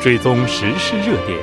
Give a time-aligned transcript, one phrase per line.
[0.00, 1.36] 追踪时事热点，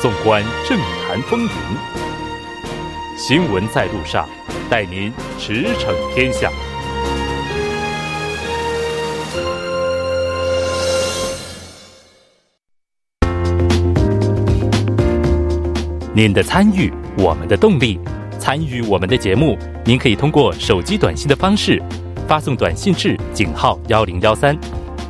[0.00, 1.48] 纵观政坛风云，
[3.16, 4.28] 新闻在路上，
[4.68, 6.50] 带您驰骋天下。
[16.12, 18.00] 您的参与，我们的动力。
[18.40, 21.80] 参与我们的节目，您可以通过手机短信的方式
[22.26, 24.58] 发送短信至井号幺零幺三，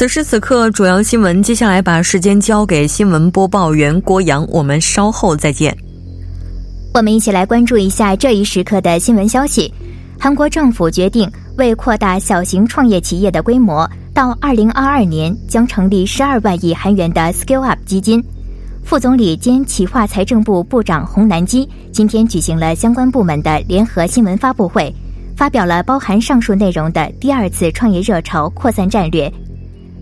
[0.00, 1.42] 此时此刻，主要新闻。
[1.42, 5.76] 接下来把时间交给新闻播报员郭阳，我们稍后再见。
[6.94, 9.70] 我们一起来关注一下这一时刻的新闻消息。
[10.18, 18.24] 韩国政府决定为扩大小型创业企业的规模，到二零二二年将成立十二万亿韩元的 Skill Up 基金。
[18.82, 24.90] 副总理兼企划财政部部长洪南基今天举行了相关部门的联合新闻发布会，
[25.36, 29.30] 发表了包含上述内容的第二次创业热潮扩散战略。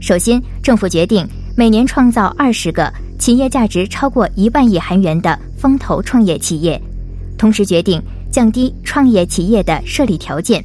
[0.00, 6.80] 首先，政府决定每年创造二十个企业价值超过一万亿韩元的风投创业企业，
[7.36, 10.64] 同时决定降低创业企业的设立条件，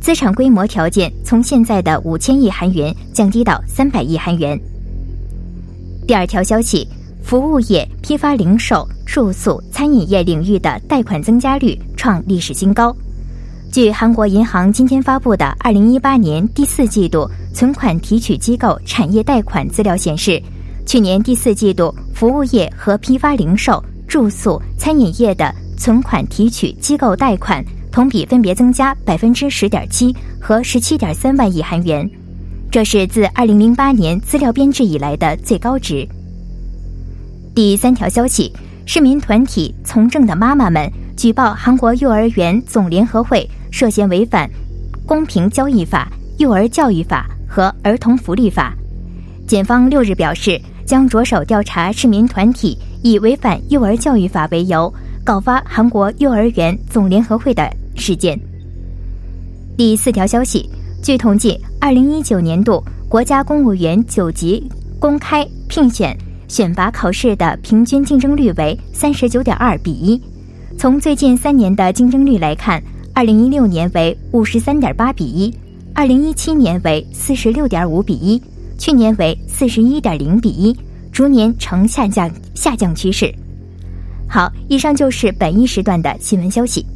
[0.00, 4.58] 资产规模条件从现在的五千亿韩元降低到三百亿韩元。
[6.06, 6.88] 第二条消息，
[7.22, 12.96] 服务业、批发零售、住宿、餐饮业领域的贷款增加率创历史新高。
[13.72, 20.38] 据韩国银行今天发布的二零一八年第四季度存款提取机构产业贷款资料显示，
[20.84, 32.06] 去年第四季度服务业和批发零售、住宿、餐饮业的存款提取机构贷款同比分别增加百分之十点七和十七点三万亿韩元，
[32.70, 36.06] 这是自二零零八年资料编制以来的最高值。
[37.54, 38.52] 第三条消息，
[38.84, 43.48] 市民团体从政的妈妈们举报韩国幼儿园总联合会。
[43.72, 44.48] 涉嫌违反
[45.06, 48.72] 公平交易法、幼儿教育法和儿童福利法，
[49.48, 54.92] 检方六日表示将着手调查市民团体以违反幼儿教育法为由
[55.24, 58.38] 告发韩国幼儿园总联合会的事件。
[59.76, 60.68] 第四条消息，
[61.02, 64.62] 据统计，二零一九年度国家公务员九级
[65.00, 66.16] 公开聘选
[66.46, 70.20] 选拔考试的平均竞争率为三十九点二比一。
[70.78, 72.82] 从最近三年的竞争率来看。
[73.14, 75.54] 二零一六年为五十三点八比一，
[75.94, 78.42] 二零一七年为四十六点五比一，
[78.78, 80.74] 去年为四十一点零比一，
[81.12, 83.32] 逐年呈下降下降趋势。
[84.26, 86.86] 好，以上就是本一时段的新闻消息。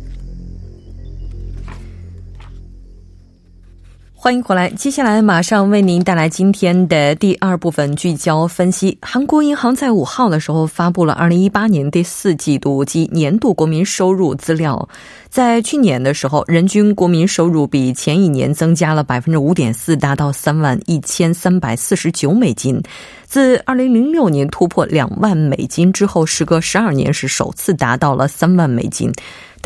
[4.27, 8.99] 欢迎回来，接下来马上为您带来今天的第二部分聚焦分析。
[9.01, 14.89] 韩国银行在五号的时候发布了二零一八年第四季度及年度国民收入资料，
[15.29, 22.83] 在去年的时候，人均国民收入比前一年增加了百分之五点四，达到三万一千三百四十九美金。
[23.27, 29.13] 自二零零六年突破两万美金之后，时隔十二年是首次达到了三万美金。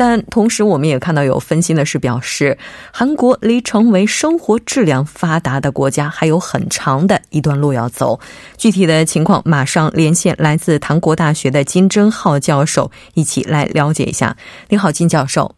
[0.03, 2.57] 但同时，我们也看到有分析的是表示，
[2.91, 8.19] 韩国离成为生活质量发达的国家还有很长的一段路要走。
[8.57, 14.35] 具体的情况，马上连线来自韩国大学的金正浩教授，一起来了解一下。
[14.69, 15.53] 你好，金教授。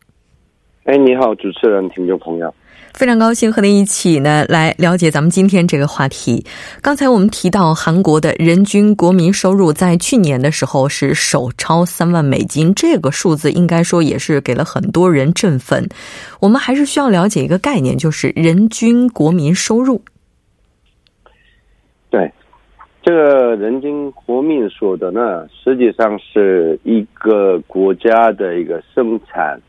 [0.83, 2.53] 哎，你好，主持人、听众朋友。
[2.93, 6.45] 非常高兴和您一起呢来了解咱们今天这个话题。
[6.79, 15.89] 刚才我们提到韩国的人均国民收入在去年的时候是首超三万美金，这个数字应该说也是给了很多人振奋。
[16.39, 19.99] 我们还是需要了解一个概念，就是人均国民收入。
[22.11, 22.31] 对，
[23.01, 29.59] 这个人均国民所得呢，实际上是一个国家的一个生产。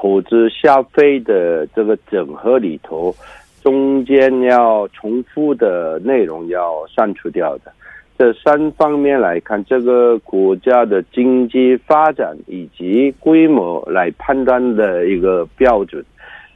[0.00, 3.14] 投资消费的这个整合里头，
[3.62, 7.70] 中间要重复的内容要删除掉的，
[8.18, 16.02] 这三方面来看，这个国家的经济发展以及规模来判断的一个标准。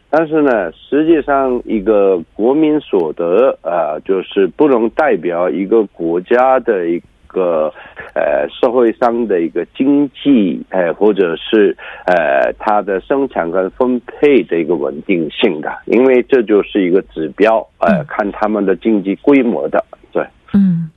[0.09, 7.03] 但是呢，实际上一个国民所得啊，就是不能代表一个国家的一。
[7.35, 7.73] 个
[8.15, 11.77] 呃，社会上的一个经济，呃，或者是
[12.07, 20.25] 呃，它的生产跟分配的一个稳定性的，因为这就是一个指标，呃，看他们的经济规模的，对。
[20.55, 20.89] 嗯，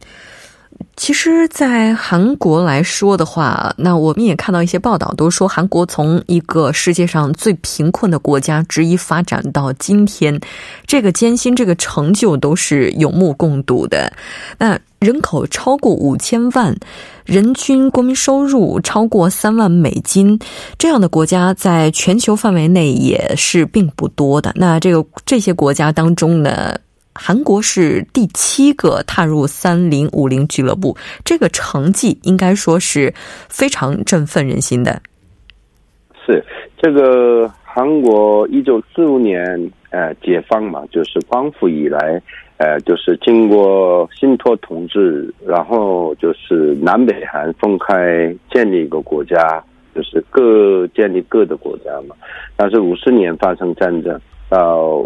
[0.96, 10.40] 其实，在韩国来说的话，那我们也看到一些报道，都说韩国从一个世界上最贫困的国家之一发展到今天，
[10.88, 14.12] 这个艰辛、这个成就都是有目共睹的。
[14.58, 16.76] 那人口超过五千万，
[17.26, 20.40] 人均国民收入超过三万美金，
[20.80, 24.52] 这样的国家在全球范围内也是并不多的。
[24.56, 26.76] 那这个这些国家当中呢？
[27.20, 33.14] 韩国是第七个踏入三零五零俱乐部，这个成绩应该说是
[33.50, 35.02] 非常振奋人心的。
[36.26, 36.44] 是
[36.78, 42.22] 这个韩国一九四五年呃解放嘛，就是光复以来，
[42.58, 49.64] 呃，就是经过信托统治，然后就是南北韩分开建立一个国家，
[49.96, 52.16] 就是各建立各的国家嘛。
[52.56, 55.04] 但是五十年发生战争到。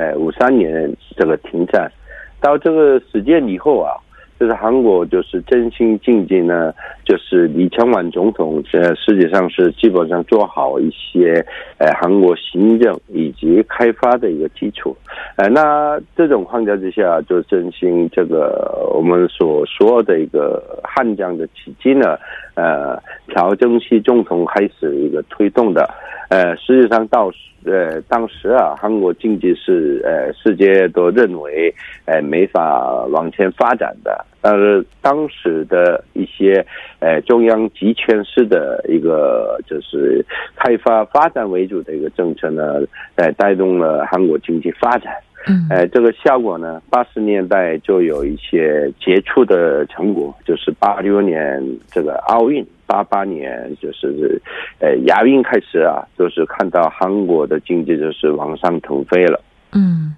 [0.00, 1.92] 呃，五三年这个停战，
[2.40, 3.92] 到这个时间以后啊，
[4.38, 6.72] 就是韩国就是真心经济呢，
[7.04, 11.44] 就是李承晚总统呃，实际上是基本上做好一些
[11.76, 14.96] 呃韩国行政以及开发的一个基础。
[15.36, 22.16] 呃，那这种框架之下，就真心这个我们所说的一个汉江的奇迹呢，
[22.54, 25.86] 呃，朴正熙总统开始一个推动的。
[26.30, 27.28] 呃，实际上到
[27.64, 31.74] 呃当时啊，韩国经济是呃世界都认为
[32.06, 34.24] 呃没法往前发展的。
[34.42, 36.64] 但是当时的一些
[36.98, 40.24] 呃中央集权式的一个就是
[40.56, 42.80] 开发发展为主的一个政策呢，
[43.16, 45.12] 呃带动了韩国经济发展。
[45.46, 54.40] 嗯，呃，这个效果呢，八十年代就有一些杰出的成果，就是八六年这个奥运，八八年就是
[54.80, 59.40] 呃亚运开始啊，就是看到韩国的经济就是往上腾飞了。
[59.72, 60.12] 嗯。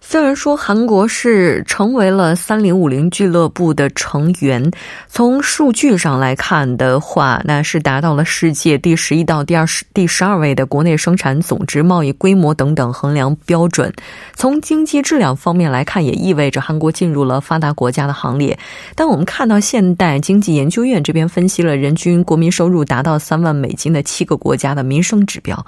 [0.00, 4.70] 虽然说韩国是成为了三零五零俱乐部的成员，
[5.06, 13.92] 从数据上来看的话，那是达到了世界第十一到第二十第十二位的国内生产总值、贸易规模等等衡量标准。
[14.34, 18.58] 从经济质量方面来看，也意味着韩国进入了发达国家的行列。
[18.94, 25.66] 但我们看到现代经济研究院这边分析了人均国民收入达到三万美金的七个国家的民生指标。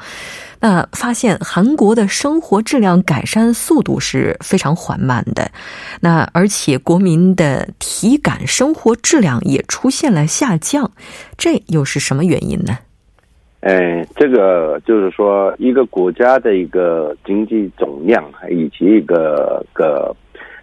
[0.63, 5.51] 那发现韩国的生活质量改善速度是非常缓慢的，
[6.03, 10.91] 那而且国民的体感生活质量也出现了下降，
[11.39, 12.77] 这又是什么原因呢？
[13.61, 20.15] 哎，这个就是说，一个国家的一个经济总量以及一个个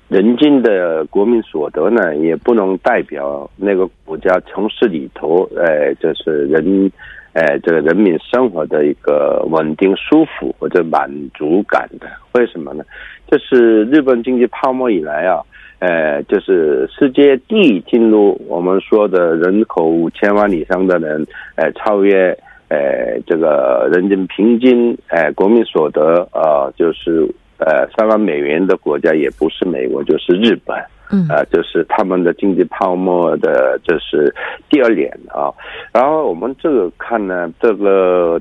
[0.10, 6.92] 人均的国民所得呢，也不能代表那个国家城市里头，哎，就是人。
[7.38, 12.84] 哎，这个人民生活的一个稳定、舒服或者满足感的，为什么呢？
[13.30, 15.40] 就是日本经济泡沫以来啊，
[15.78, 21.24] 呃，就是世界第一进入我们说的人口五千万以上的人，
[21.58, 22.36] 呃，超越
[22.70, 27.30] 呃这个人均平均呃国民所得啊，就是
[27.60, 30.76] 呃三万美元的国家，也不是美国，就是日本。
[31.12, 34.34] 嗯，啊，就是他们的经济泡沫的，这是
[34.70, 35.54] 第二年啊。
[35.94, 38.40] 然后我们这个看呢，这个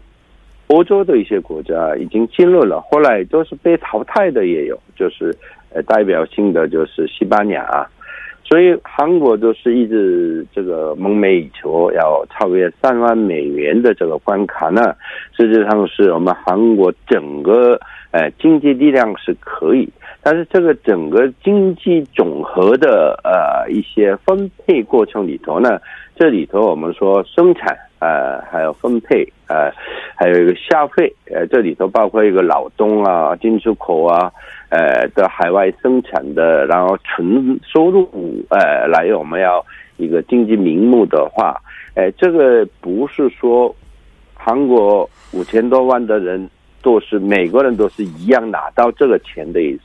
[0.68, 5.32] 欧洲的一些国家已经进入了，后来都是被淘汰的也有，就是
[5.72, 7.86] 呃代表性的就是西班牙。
[8.48, 14.94] 所以韩国就是一直这个梦寐以求要超越三万美元的这个关卡呢，
[15.37, 17.76] 实际上是我们韩国整个
[18.16, 19.88] 呃经济力量是可以。
[20.23, 25.78] 但是这个整个经济总和的呃一些分配过程里头呢，
[26.16, 29.70] 这里头我们说生产呃还有分配呃
[30.16, 34.32] 还有一个消费呃这里头包括一个劳动啊进出口啊
[34.68, 38.08] 呃的海外生产的然后纯收入
[38.50, 39.64] 呃来我们要
[39.96, 41.56] 一个经济名目的话，
[41.94, 43.73] 哎这个不是说
[44.35, 46.50] 韩国五千多万的人
[46.87, 49.81] 都是每个人都是一样拿到这个钱的意思。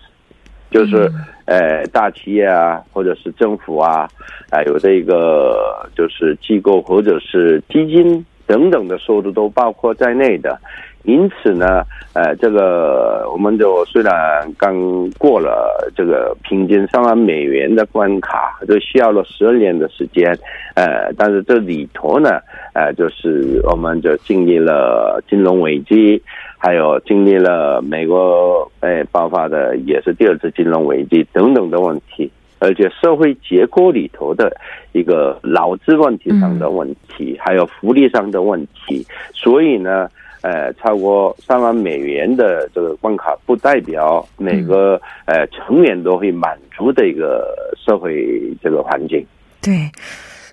[0.69, 1.11] 就是，
[1.45, 4.07] 呃，大企业啊，或者是政府啊，
[4.51, 10.55] 啊，有这个就是机构或者是基金等等的收入都包括在内的。
[11.03, 14.13] 因此呢，呃，这个我们就虽然
[14.57, 20.37] 刚过了这个平均三万美元的关卡，就需要了十二年的时间，
[20.75, 22.39] 呃，但是这里头呢，
[22.73, 26.21] 呃，就是我们就经历了金融危机。
[26.63, 34.55] 还有经历了美国诶爆发的也是第二次金融危机等等的问题，而且社会结构里头的
[34.91, 39.03] 一个劳资问题上的问题，还有福利上的问题，
[39.33, 40.07] 所以呢，
[40.41, 49.25] 呃超过三万美元的这个关卡，不代表每个呃成员都会满足的一个社会这个环境。
[49.61, 49.89] 对，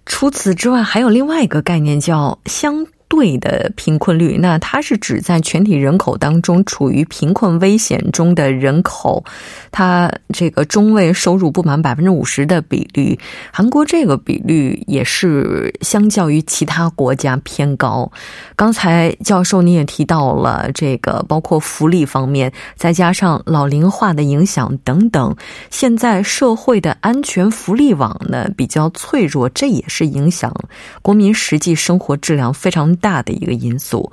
[0.06, 2.86] 除此之外，还有另外一个概念叫相。
[3.08, 9.24] 对的贫困率，那它是指在全体人口当中处于贫困危险中的人口，
[9.72, 13.18] 它这个中位收入不满百分之五十的比率。
[13.50, 18.12] 韩国这个比率也是相较于其他国家偏高。
[18.54, 25.34] 刚才教授你也提到了这个，包括福利方面，再加上老龄化的影响等等，
[25.70, 30.54] 现在社会的安全福利网呢比较脆弱，这也是影响
[31.00, 32.97] 国民实际生活质量非常。
[32.98, 34.10] 大的一个因素，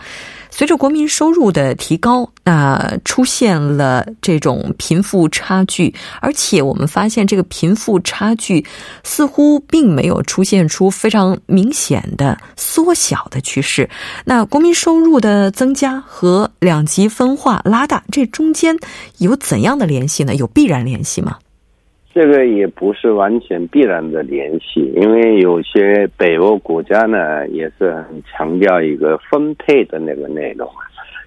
[0.50, 8.66] 随着国民收入的提高，那出现了这种贫富差距，而且我们发现这个贫富差距
[9.04, 13.90] 似乎并没有出现出非常明显的缩小的趋势。
[14.24, 18.78] 那国民收入的增加和两极分化拉大，这中间
[19.18, 20.36] 有怎样的联系呢？
[20.36, 21.38] 有必然联系吗？
[22.16, 30.66] 这个也不是完全必然的联系，因为有些北欧国家呢也是很强调一个分配的那个内容，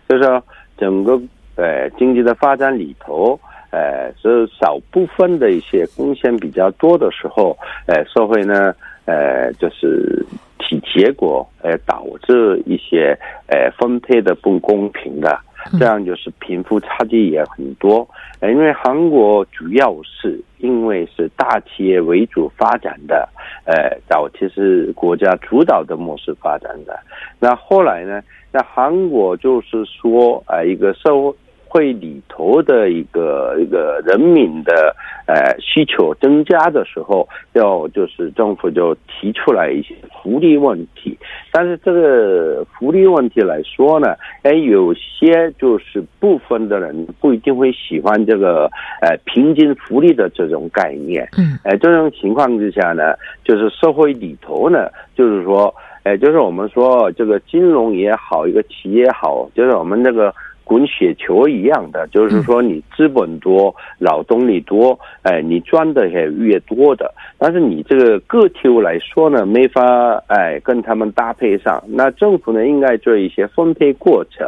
[0.09, 0.43] 就是说
[0.79, 1.21] 整个
[1.57, 3.39] 呃经济的发展里头，
[3.71, 7.55] 呃是少部分的一些贡献比较多的时候，
[7.87, 10.25] 呃社会呢呃就是
[10.59, 13.15] 其结果呃导致一些
[13.49, 15.39] 呃分配的不公平的。
[15.79, 18.09] 这样就是贫富差距也很多，
[18.43, 23.29] 因为韩国主要是因为是大企业为主发展的，
[23.65, 26.99] 呃，早期是国家主导的模式发展的，
[27.41, 28.23] 那后来呢，
[28.53, 31.35] 那韩国就是说，呃，一个社会。
[31.69, 34.97] 会里头的一个一个人民的
[35.27, 41.17] 呃需求增加的时候，要就是政府就提出来一些福利问题，
[41.53, 48.71] 但是这个福利问题来说呢，哎，有些就是部分的人不一定会喜欢这个
[49.03, 60.35] 呃平均福利的这种概念，嗯，哎，这种情况之下呢，就是社会里头呢，就是说，哎，就是我们说这个金融也好，一个企业也好，就是我们这个。
[60.69, 67.11] 滚雪球一样的，就是说你资本多，劳动力多，哎，你赚的也越多的。
[67.39, 69.83] 但是你这个个体户来说呢，没法
[70.27, 71.83] 哎跟他们搭配上。
[71.89, 74.47] 那政府呢，应该做一些分配过程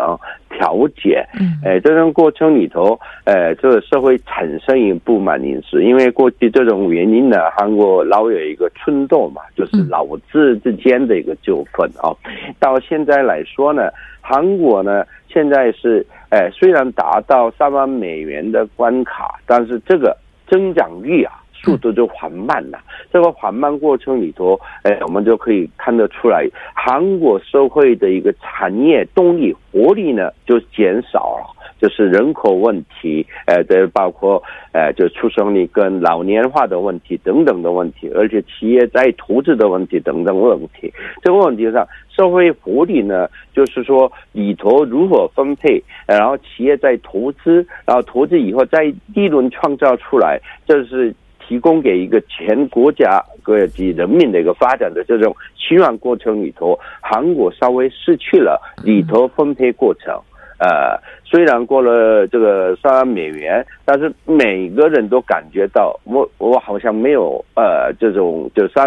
[0.51, 1.27] 调节。
[1.41, 12.13] 嗯，哎，这种过程里头，哎，这个社会产生一不满因素，因为过去这种原因呢，韩国老有一个冲斗嘛，就是老资之间的一个纠纷啊。
[12.59, 13.89] 到现在来说呢，
[14.31, 15.05] 韩国呢。
[15.33, 20.17] 现在是，哎，虽然达到三万美元的关卡，但是这个
[20.49, 22.81] 增长率啊，速度就缓慢了。
[23.13, 31.47] 这个缓慢过程里头，哎，我们就可以看得出来，韩国社会的一个产业动力活力呢，就减少了。
[31.81, 40.93] 就是人口问题，呃，这包括呃，就出生率跟老年化的问题等等的问题，而且企业在投资的问题等等问题。
[41.23, 48.83] 这个问题上，社会福利呢，就是说里头如何分配，然后企业在投资，然后投资以后再
[49.15, 51.15] 利润创造出来，这是
[51.49, 60.21] 提供给一个全国家各级人民的一个发展的这种期望过程里头，韩国稍微失去了里头分配过程。
[60.61, 68.87] 呃，虽然过了这个三万美元，但是每个人都感觉到，我我好像没有呃这种就三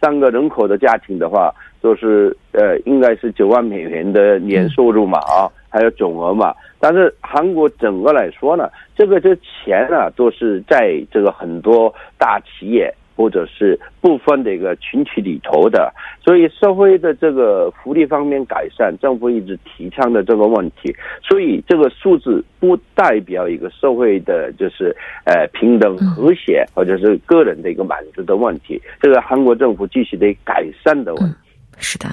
[0.00, 6.52] 三个人口的家庭的话，都是呃应该是九万美元的年收入嘛啊，还有总额嘛。
[6.80, 12.92] 但是韩国整个来说呢，这个这钱呢都是在这个很多大企业。
[13.16, 15.92] 或者是部分的一个群体里头的，
[16.24, 31.36] 所以社会的这个福利方面改善，政府一直提倡的这个问题，所以这个数字不代表一个社会的就是呃平等和谐，或者是个人的一个满足的问题，这个韩国政府继续得改善的问题。
[31.78, 32.08] 是的，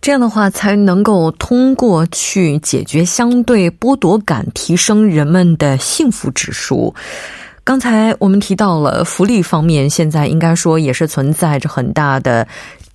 [0.00, 6.94] 这样的话才能够通过去解决相对剥夺感，提升人们的幸福指数。
[7.66, 12.46] 刚才我们提到了福利方面，现在应该说也是存在着很大的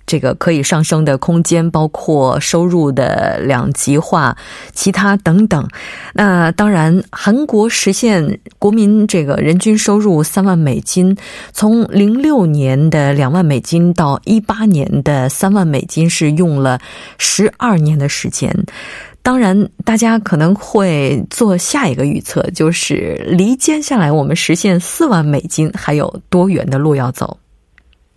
[0.06, 4.34] 这个可以上升的空间，包括收入的两极化，
[4.72, 5.68] 其他等等。
[6.14, 11.14] 那当然，韩国实现国民这个人均收入三万美金，
[11.52, 16.80] 从零六年的两万美金到一八年的三万美金，是用了
[17.18, 18.50] 十二年的时间。
[19.22, 27.38] 当然，大家可能会做下一个预测，就是离接下来我们实现四万美金还有多远的路要走？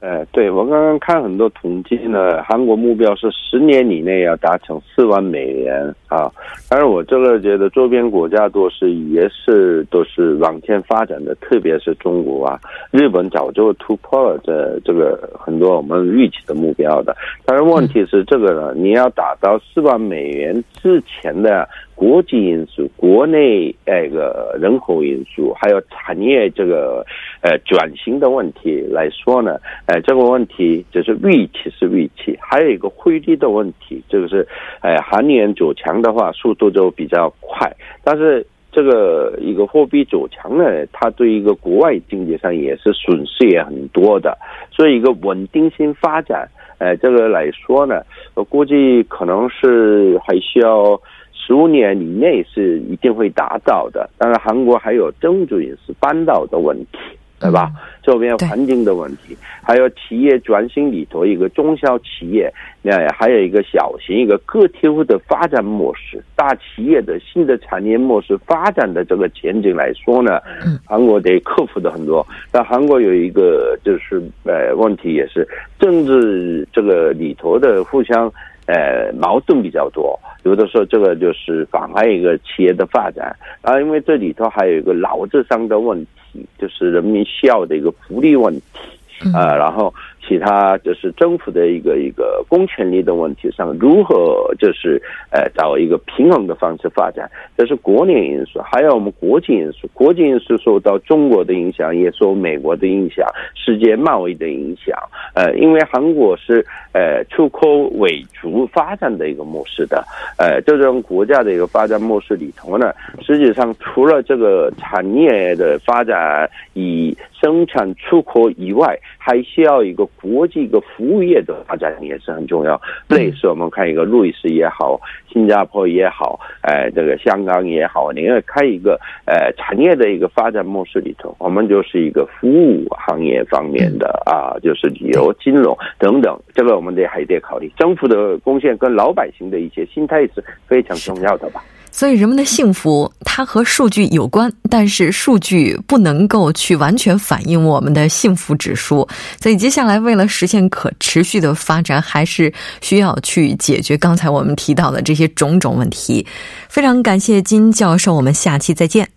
[0.05, 6.31] 呃，对我刚刚看很多统计呢，韩国目标是十年以内要达成四万美元啊。
[6.69, 12.59] 但是我这个觉得周边国家都是也是都是往前发展的，特别是中国啊，
[12.91, 17.15] 日本早就突破了这这个很多我们预期的目标的。
[17.43, 21.67] 但是问题是这个呢，你要达到四万美元之前的。
[21.95, 27.05] 国际因素、国内那个人口因素，还有产业这个
[27.41, 34.45] 呃转型的问题来说呢，呃，这个问题就是预期是预期，还有一个汇率的问题，这个是，
[34.81, 37.71] 呃，韩元走强的话，速度就比较快，
[38.03, 44.37] 但是这个一个货币走强呢，它对一个国外经济上也是损失也很多的，
[44.69, 46.45] 所以一个稳定性发展，
[46.77, 48.01] 呃，这个来说呢，
[48.33, 50.99] 我估计可能是还需要。
[51.45, 56.97] 十五年以内是一定会达到的，当然韩国还有政治也是、半岛的问题，
[57.39, 57.71] 对吧？
[58.01, 70.39] 周边环境的问题，还有企业转型里头一个中小企业，那还有一个小型一个个体户的发展模式，大企业的新的产业模式发展的这个前景来说呢，
[70.83, 72.25] 韩国得克服的很多。
[72.51, 75.47] 但韩国有一个就是呃问题，也是
[75.79, 78.31] 政治这个里头的互相。
[78.65, 85.99] 呃，矛盾比较多，有的时候这个就是妨碍一个企业的发展，啊，因为这里头还有一个劳资上的问
[86.31, 89.93] 题，就是人民需要的一个福利问题，啊，然后。
[90.27, 95.01] 其他就是政府的一个一个公权力的问题上，如何就是
[95.31, 99.87] 呃找一个平衡的方式发展，这是国内因素，还有我们国际因素。
[99.93, 104.97] 国际因素受到中国的影响，也受美国的影响，世界贸易的影响。
[105.33, 110.03] 呃，因为韩国是呃出口为主发展的一个模式的，
[110.37, 120.03] 呃，这种国家的一个发展模式里头呢，实际上除了这个产业的发展以生产出口以外，还需要一个。
[120.25, 124.99] 国际一个服务业的发展也是很重要，类似我们看一个路易斯也好，
[125.31, 141.63] 新加坡也好，呃，这个香港也好，你要开一个呃产业的一个发展模式里头，我们就是一个服务行业方面的啊，就是旅游、金融等等，这个我们得还得考虑政府的贡献跟老百姓的一些心态是非常重要的吧。
[141.95, 149.07] 所以人们的幸福，它和数据有关，但是数据不能够去完全反映我们的幸福指数。
[149.41, 156.27] 所以接下来，为了实现可持续的发展，还是需要去解决刚才我们提到的这些种种问题。
[156.67, 159.07] 非常感谢金教授，我们下期再见。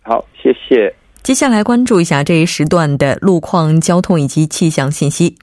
[0.00, 0.90] 好，谢谢。
[1.22, 5.36] 接下来关注一下这一时段的路况、交通以及气象信息。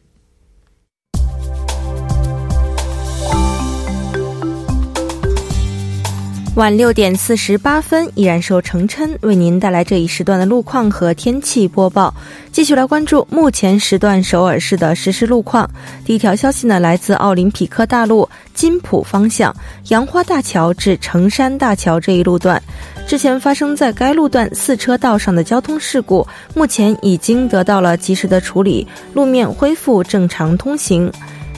[6.57, 12.11] 晚六点四十八分，依然受程琛为您带来这一时段的路况和天气播报。
[12.51, 15.69] 继续来关注目前时段首尔市的实时路况。
[16.03, 19.55] 第一条消息呢，来自奥林匹克大路金浦方向
[19.89, 22.59] 杨花大桥至成山大桥这一路段，
[23.05, 31.11] 之前发生在该路段四车道上的交通事故，目前已经得到了及时的处理，路面恢复正常通行。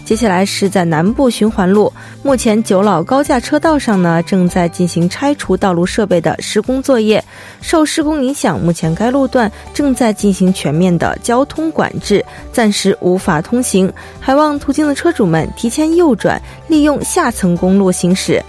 [0.10, 1.94] 接下来是在南部循环路，
[2.24, 7.24] 目前九老高架车道上呢正在进行拆除道路设备的施工作业，
[7.62, 18.44] 受施工影响，目前该路段正在进行全面的交通管制，暂时无法通行，还望途经的车主们提前右转，利用下层公路行驶。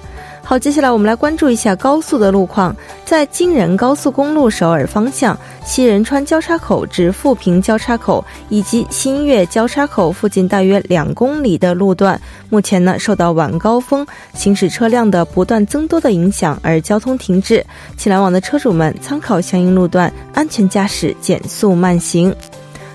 [0.51, 2.75] 好，接下来我们来关注一下高速的路况。
[3.05, 17.65] 在京仁高速公路首尔方向西仁川交叉口至富平交叉口以及新月交叉口附近大约两公里的路段，目前呢受到晚高峰行驶车辆的不断增多的影响而交通停滞，
[17.97, 22.35] 请来往的车主们参考相应路段，安全驾驶，减速慢行。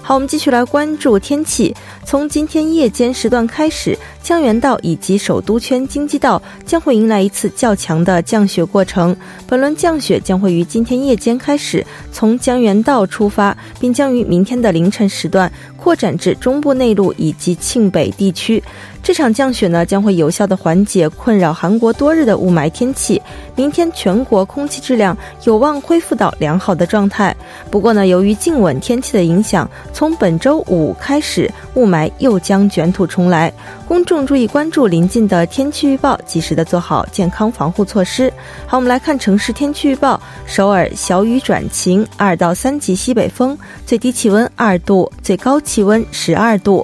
[0.08, 1.76] 好，我们继续来关注天气。
[2.04, 9.18] 从今天夜间时段开始，江原道以及首都圈京畿道将会迎来一次较强的降雪过程。
[9.48, 18.62] 本轮降雪将会于今天夜间开始，从江原道出发，并将于明天的凌晨时段扩展至中部内陆以及庆北地区。
[19.06, 23.22] 这场降雪呢，将会有效的缓解困扰韩国多日的雾霾天气。
[23.56, 27.34] 明天全国空气质量有望恢复到良好的状态。
[27.70, 33.54] 不过呢，由于静稳天气的影响，从本周五开始，雾霾又将卷土重来。
[33.88, 38.34] 公众注意关注临近的天气预报，及时的做好健康防护措施。
[38.66, 46.84] 好，我们来看城市天气预报：首尔小雨转晴，二到三级西北风，最低气温二度，最高气温十二度。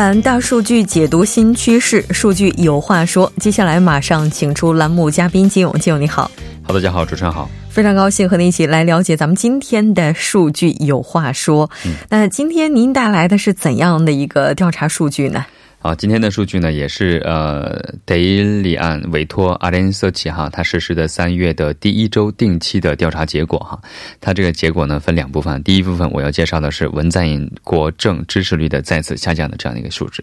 [0.00, 3.30] 览大数据，解读新趋势，数据有话说。
[3.36, 6.30] 接下来马上请出栏目嘉宾金勇，金勇你好。
[6.62, 11.70] 好，大家好，主持人好，非常高兴和您一起来了解咱们今天的数据有话说。
[11.84, 15.44] 嗯，那今天您带来的是怎样的一个调查数据呢？
[15.82, 23.80] 好，今天的数据呢，也是呃，德里安委托阿联瑟奇哈，他实施的三月的第一周定期的调查结果哈。
[24.20, 30.22] 他这个结果呢，分两部分，第一部分我要介绍的是文在寅国政支持率的再次下降的这样的一个数值。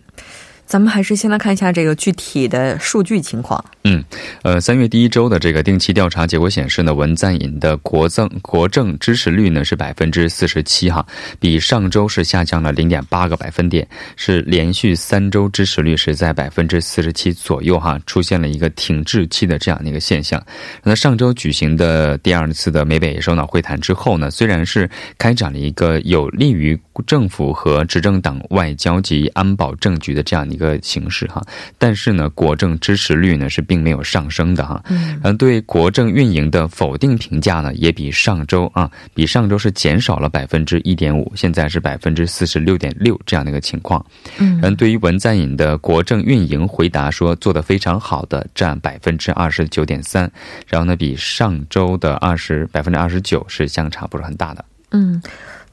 [0.67, 3.63] 咱们还是先来看一下这个具体的数据情况。
[3.85, 4.03] 嗯，
[4.43, 11.05] 呃，三月第一周的这个定期调查结果显示呢，文在寅的国政国政支持率呢是百分之四十七哈，
[11.39, 20.43] 比上周是下降了零点八个百分点，是连续三周支持率是在百分之四十七左右哈，出现了一个停滞期的这样的一个现象。
[20.83, 30.47] 那上周举行的第二次的美北首脑会谈之后呢，虽然是开展了一个有利于政府和执政党外交及安保政局的这样。
[30.47, 31.43] 一个形式哈，
[31.77, 34.81] 但是呢，国政支持率呢是并没有上升的哈。
[34.87, 44.03] 嗯，对国政运营的否定评价呢，也比上周啊，比上周是减少了百分之一点五，现在是百分之四十六点六这样的一个情况。
[44.37, 50.31] 嗯，对于文在寅的国政运营回答说做的非常好的占百分之二十九点三，
[50.65, 54.63] 然后呢，比上周的二十百分之二十九是相差不是很大的。
[54.91, 55.21] 嗯，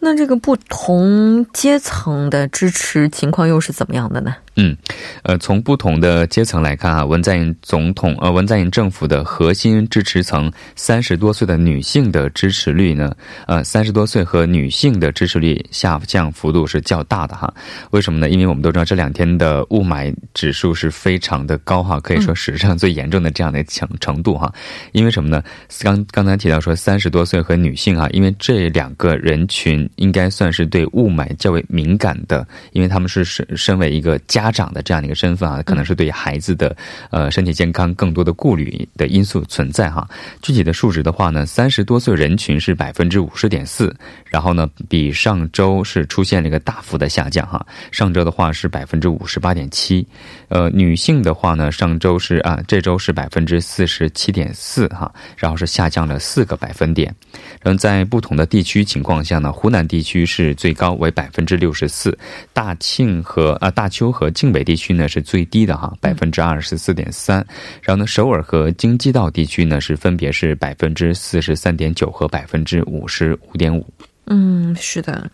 [0.04, 4.36] 那这个不同阶层的支持情况又是怎么样的呢？
[4.56, 4.76] 嗯，
[5.24, 13.12] 呃，从不同的阶层来看啊，文在寅总统呃，文在寅政府的核心支持层三十多岁的女性的支持率呢，
[13.48, 17.52] 呃，三十多岁和女性的支持率下降幅度是较大的哈。
[17.90, 18.30] 为什么呢？
[18.30, 24.52] 因为我们都知道这两天的雾霾指数是非常的高哈，可以说史上最严重的这样的程程度哈。
[24.92, 25.42] 因为什么呢？
[25.80, 34.43] 刚刚才提到说三十多岁和女性啊，因为这两个人群应该算是对雾霾较为敏感的，因为他们是身身为一个家。
[34.44, 36.76] 家长的这样的一个身份啊，可能是对孩子的
[37.10, 40.06] 呃身体健康更多的顾虑的因素存在哈。
[40.42, 43.94] 具体的数值的话呢，三十多岁人群是百分之五十点四，
[44.26, 47.64] 然后呢比上周是出现了一个大幅的下降哈。
[47.90, 50.06] 上周的话是百分之五十八点七，
[50.48, 57.14] 呃女性的话呢上周是啊这周是百分之四十七点四哈，然后是下降了四个百分点。
[57.62, 62.16] 然后在不同的地区情况下呢，湖南地区是最高为百分之六十四，
[62.52, 67.36] 大庆和啊大邱和晋北地区呢是最低的哈，百分之二十四点三。
[67.80, 73.86] 然后呢，首尔和京畿道地区呢是分别是百分之四十三点九和百分之五十五点五。
[74.26, 75.30] 嗯，是的。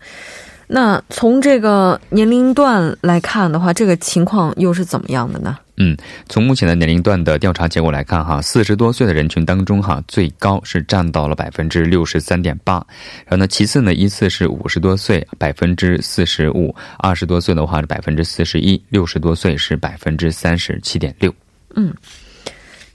[0.67, 5.57] 那从这个年龄段来看的话，这个情况又是怎么样的呢？
[5.83, 5.97] 嗯，
[6.29, 12.75] 从目前的年龄段的调查结果来看，哈，四十多岁的人群当中，哈，最高是占到了百分之六十三点八，
[13.25, 21.33] 然后呢，其次呢，依次是五十多岁百分之四十五，二十多岁的话是百分之四十一，六十多岁是百分之三十七点六。
[21.75, 21.91] 嗯。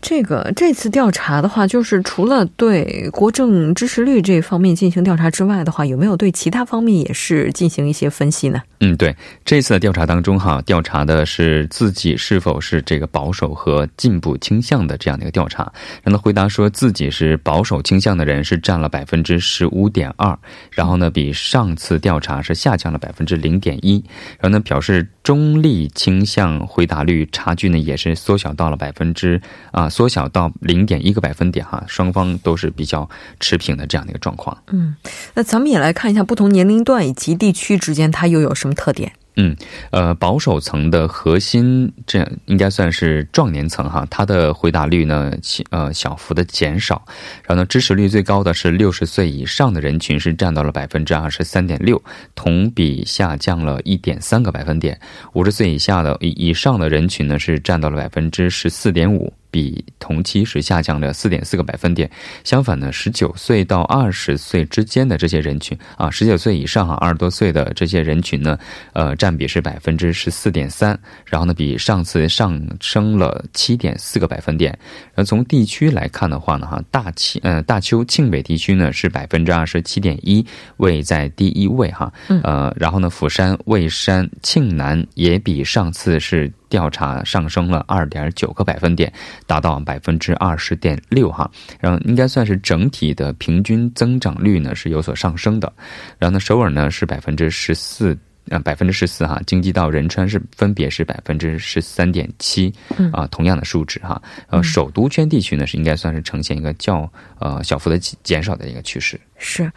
[0.01, 8.63] 这个这次调查的话，就是除了对国政支持率这方面进行调查之外的话，有没有对其他方面也是进行一些分析呢？
[8.81, 15.73] 嗯，对，这次的调查当中哈，调查的是自己是否是这个保守和进步倾向的这样的一个调查。
[16.05, 20.39] 让他回答说自己是保守倾向的人是占了百分之十五点二，
[20.71, 24.05] 然后呢，比上次调查是下降了百分之零点一，
[24.39, 29.41] 然后呢，表示中立倾向回答率差距呢也是缩小到了百分之
[29.73, 29.86] 啊。
[29.88, 33.09] 缩小到零点一个百分点哈，双方都是比较
[33.40, 34.57] 持平的这样的一个状况。
[34.68, 34.94] 嗯，
[35.35, 39.12] 那咱们也来看一下不同年龄段以及地区之间它又有什么特点。
[39.38, 39.55] 嗯，
[39.90, 45.31] 呃，保守层的核心，这应该算是壮年层哈，它的回答率呢，
[45.68, 47.05] 呃，小幅的减少。
[47.42, 52.03] 然后呢，支持率最高的是六十岁以上的人群，是占到了百分之二十三点六，
[52.35, 54.99] 同比下降了一点三个百分点。
[55.35, 59.31] 五十岁以下的以以上的人群呢，是占到了百分之十四点五。
[59.57, 62.11] 比同期是下降了四点四个百分点。
[62.45, 68.59] 相反呢，十九岁到二十岁之间的这些人群啊，十九岁以上哈，二十多岁的这些人群呢，
[68.92, 74.79] 呃，占比是百分之十四点三，然后呢，比上次上升了七点四个百分点。
[75.14, 80.45] 而从地区来看的话呢，哈，大庆呃大邱庆北地区呢是百分之二十七点一，
[80.77, 86.53] 位在第一位哈，呃，然后呢，釜山、蔚山、庆南也比上次是。
[86.69, 89.13] 调查上升了二点九个百分点，
[89.47, 91.51] 达到百分之二十点六哈，
[91.81, 95.73] 然后应该算是整体的平均增长率呢是有所上升的。
[96.19, 98.17] 然后呢，首尔呢是百分之十四，
[98.49, 102.73] 呃百分之十四哈，经济道仁川是分别是百分之十三点七，
[103.13, 104.21] 啊同样的数值哈。
[104.49, 109.21] 呃，首都圈地区呢是应该算是呈现一个较呃小幅的减少的一个趋势。
[109.39, 109.71] 是。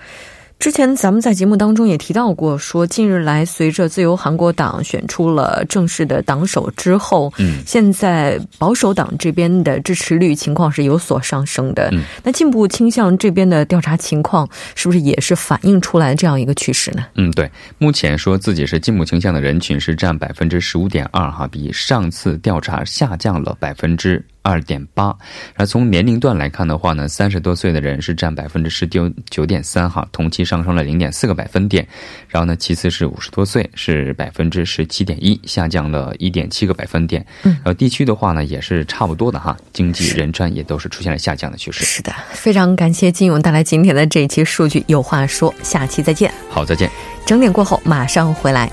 [0.60, 11.90] 之前咱们在节目当中也提到过，说近日来随着自由韩国党选出了正式的党首之后，嗯，现在保守党这边的支持率情况是有所上升的。
[11.94, 17.06] 嗯，那进步倾向这边的调查情况是不是也是反映出来这样一个趋势呢？
[17.16, 24.22] 嗯，对，目前说自己是进步倾向的人群是占百分之十五点二，哈，比上次调查下降了百分之。
[24.50, 25.16] 二点八，
[25.54, 31.88] 而从年龄段来看的话呢，三十多岁的人是占百分之十九九点三哈，同期上升了零点四个百分点。
[32.28, 37.24] 然后呢，其次是五十多岁是百分之十七点一，下降了一点七个百分点。
[37.44, 41.86] 嗯，呃，地区的话呢也是差不多的哈，经济人川也都是出现了下降的趋势。
[41.86, 46.34] 是的，非常感谢金勇带来今天的这一期数据，有话说，下期再见。
[46.50, 46.90] 好，再见。
[47.24, 48.72] 整点过后马上回来。